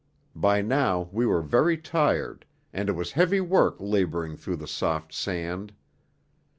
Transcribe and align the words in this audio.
By 0.35 0.63
now 0.63 1.09
we 1.11 1.27
were 1.27 1.43
very 1.43 1.77
tired, 1.77 2.47
and 2.73 2.89
it 2.89 2.93
was 2.93 3.11
heavy 3.11 3.39
work 3.39 3.75
labouring 3.79 4.35
through 4.35 4.55
the 4.57 4.67
soft 4.67 5.13
sand. 5.13 5.73